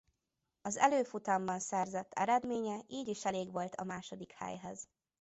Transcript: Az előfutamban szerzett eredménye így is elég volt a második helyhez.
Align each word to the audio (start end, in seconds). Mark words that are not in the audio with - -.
Az 0.61 0.77
előfutamban 0.77 1.59
szerzett 1.59 2.11
eredménye 2.13 2.79
így 2.87 3.07
is 3.07 3.25
elég 3.25 3.51
volt 3.51 3.75
a 3.75 3.83
második 3.83 4.31
helyhez. 4.31 4.87